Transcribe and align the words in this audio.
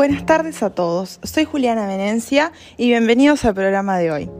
Buenas 0.00 0.24
tardes 0.24 0.62
a 0.62 0.70
todos, 0.70 1.20
soy 1.24 1.44
Juliana 1.44 1.86
Venencia 1.86 2.52
y 2.78 2.88
bienvenidos 2.88 3.44
al 3.44 3.54
programa 3.54 3.98
de 3.98 4.10
hoy. 4.10 4.30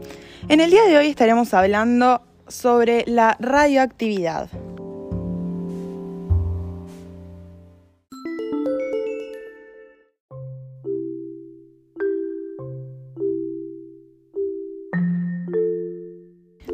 En 0.49 0.59
el 0.59 0.71
día 0.71 0.85
de 0.85 0.97
hoy 0.97 1.05
estaremos 1.05 1.53
hablando 1.53 2.23
sobre 2.47 3.03
la 3.05 3.37
radioactividad. 3.39 4.49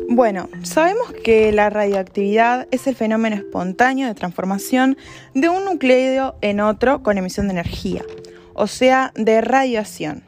Bueno, 0.08 0.48
sabemos 0.64 1.12
que 1.26 1.52
la 1.52 1.70
radioactividad 1.70 2.70
es 2.72 2.88
el 2.88 2.96
fenómeno 2.96 3.36
espontáneo 3.36 4.08
de 4.08 4.14
transformación 4.14 4.98
de 5.34 5.50
un 5.50 5.66
nucleido 5.66 6.38
en 6.40 6.62
otro 6.62 7.04
con 7.04 7.18
emisión 7.18 7.48
de 7.48 7.52
energía 7.52 8.06
o 8.58 8.68
sea, 8.68 9.14
de 9.16 9.40
radiación. 9.40 10.24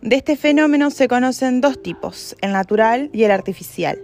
De 0.00 0.16
este 0.16 0.36
fenómeno 0.36 0.90
se 0.90 1.08
conocen 1.08 1.60
dos 1.60 1.82
tipos, 1.82 2.36
el 2.40 2.52
natural 2.52 3.10
y 3.12 3.24
el 3.24 3.32
artificial. 3.32 3.98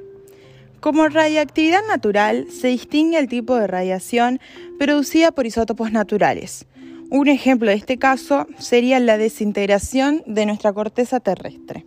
Como 0.80 1.08
radiactividad 1.08 1.86
natural 1.88 2.48
se 2.50 2.68
distingue 2.68 3.18
el 3.18 3.28
tipo 3.28 3.54
de 3.56 3.68
radiación 3.68 4.40
producida 4.78 5.30
por 5.30 5.46
isótopos 5.46 5.92
naturales. 5.92 6.66
Un 7.10 7.28
ejemplo 7.28 7.70
de 7.70 7.76
este 7.76 7.96
caso 7.96 8.46
sería 8.58 8.98
la 8.98 9.16
desintegración 9.16 10.22
de 10.26 10.46
nuestra 10.46 10.72
corteza 10.72 11.20
terrestre. 11.20 11.86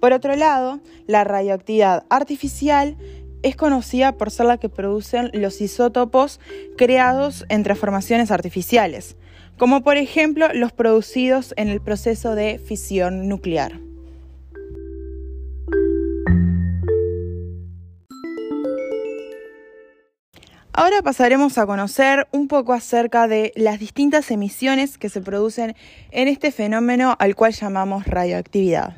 Por 0.00 0.12
otro 0.12 0.36
lado, 0.36 0.80
la 1.06 1.24
radioactividad 1.24 2.04
artificial 2.10 2.96
es 3.42 3.56
conocida 3.56 4.12
por 4.12 4.30
ser 4.30 4.46
la 4.46 4.58
que 4.58 4.68
producen 4.68 5.30
los 5.32 5.60
isótopos 5.60 6.40
creados 6.76 7.44
en 7.48 7.62
transformaciones 7.62 8.30
artificiales, 8.30 9.16
como 9.58 9.82
por 9.82 9.96
ejemplo 9.96 10.48
los 10.52 10.72
producidos 10.72 11.54
en 11.56 11.68
el 11.68 11.80
proceso 11.80 12.34
de 12.34 12.58
fisión 12.58 13.28
nuclear. 13.28 13.80
Ahora 20.74 21.02
pasaremos 21.02 21.58
a 21.58 21.66
conocer 21.66 22.26
un 22.32 22.48
poco 22.48 22.72
acerca 22.72 23.28
de 23.28 23.52
las 23.56 23.78
distintas 23.78 24.30
emisiones 24.30 24.96
que 24.96 25.10
se 25.10 25.20
producen 25.20 25.76
en 26.10 26.28
este 26.28 26.50
fenómeno 26.50 27.14
al 27.18 27.36
cual 27.36 27.52
llamamos 27.52 28.06
radioactividad. 28.06 28.96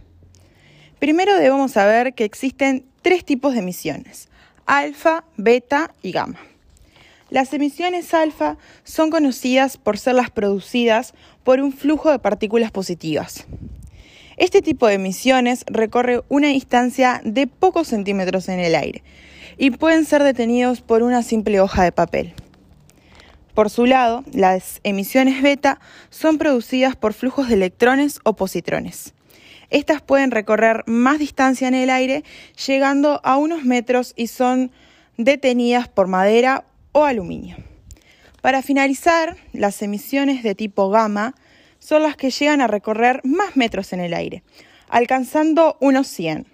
Primero 1.01 1.35
debemos 1.35 1.73
saber 1.73 2.15
que 2.15 2.25
existen 2.25 2.87
tres 3.03 3.25
tipos 3.25 3.55
de 3.55 3.59
emisiones, 3.59 4.29
alfa, 4.67 5.25
beta 5.37 5.93
y 6.03 6.13
gamma. 6.13 6.39
Las 7.31 7.53
emisiones 7.53 8.15
alfa 8.15 8.57
son 8.85 9.11
conocidas 9.11 9.77
por 9.77 9.99
ser 9.99 10.15
las 10.15 10.31
producidas 10.31 11.15
por 11.43 11.61
un 11.61 11.73
flujo 11.73 12.11
de 12.11 12.19
partículas 12.19 12.71
positivas. 12.71 13.47
Este 14.37 14.63
tipo 14.63 14.87
de 14.87 14.95
emisiones 14.95 15.65
recorre 15.67 16.23
una 16.29 16.49
distancia 16.49 17.21
de 17.25 17.47
pocos 17.47 17.89
centímetros 17.89 18.49
en 18.49 18.61
el 18.61 18.75
aire 18.75 19.03
y 19.57 19.71
pueden 19.71 20.05
ser 20.05 20.23
detenidos 20.23 20.81
por 20.81 21.03
una 21.03 21.23
simple 21.23 21.61
hoja 21.61 21.85
de 21.85 21.93
papel. 21.93 22.35
Por 23.55 23.71
su 23.71 23.87
lado, 23.87 24.25
las 24.33 24.81
emisiones 24.83 25.41
beta 25.41 25.81
son 26.11 26.39
producidas 26.39 26.97
por 26.97 27.13
flujos 27.13 27.49
de 27.49 27.55
electrones 27.55 28.19
o 28.25 28.35
positrones. 28.35 29.15
Estas 29.75 30.01
pueden 30.01 30.31
recorrer 30.31 30.85
más 30.87 31.19
distancia 31.19 31.67
en 31.67 31.75
el 31.75 31.91
aire, 31.91 32.23
llegando 32.65 33.21
a 33.25 33.37
unos 33.37 33.65
metros 33.65 34.13
y 34.15 34.29
son 34.29 34.71
detenidas 35.17 35.89
por 35.89 36.07
madera 36.07 36.65
o 36.93 37.03
aluminio. 37.03 37.57
Para 38.41 38.63
finalizar, 38.63 39.37
las 39.53 39.83
emisiones 39.83 40.45
de 40.45 40.55
tipo 40.55 40.91
gamma 40.91 41.35
son 41.81 42.05
las 42.05 42.17
que 42.17 42.31
llegan 42.31 42.61
a 42.61 42.69
recorrer 42.69 43.21
más 43.25 43.57
metros 43.57 43.93
en 43.93 43.99
el 43.99 44.15
aire, 44.15 44.45
alcanzando 44.89 45.77
unos 45.81 46.07
100. 46.07 46.47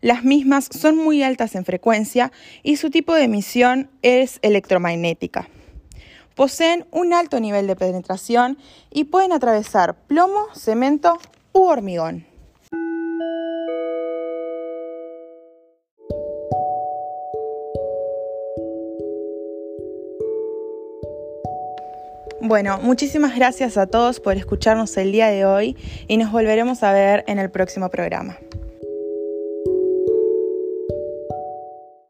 Las 0.00 0.22
mismas 0.22 0.68
son 0.70 0.96
muy 0.96 1.24
altas 1.24 1.56
en 1.56 1.64
frecuencia 1.64 2.30
y 2.62 2.76
su 2.76 2.88
tipo 2.88 3.14
de 3.14 3.24
emisión 3.24 3.90
es 4.02 4.38
electromagnética. 4.42 5.48
Poseen 6.36 6.86
un 6.92 7.14
alto 7.14 7.40
nivel 7.40 7.66
de 7.66 7.74
penetración 7.74 8.58
y 8.92 9.06
pueden 9.06 9.32
atravesar 9.32 9.96
plomo, 10.06 10.46
cemento 10.54 11.18
u 11.52 11.62
hormigón. 11.62 12.32
Bueno, 22.46 22.78
muchísimas 22.82 23.34
gracias 23.34 23.78
a 23.78 23.86
todos 23.86 24.20
por 24.20 24.36
escucharnos 24.36 24.94
el 24.98 25.12
día 25.12 25.28
de 25.28 25.46
hoy 25.46 25.78
y 26.08 26.18
nos 26.18 26.30
volveremos 26.30 26.82
a 26.82 26.92
ver 26.92 27.24
en 27.26 27.38
el 27.38 27.50
próximo 27.50 27.88
programa. 27.88 28.36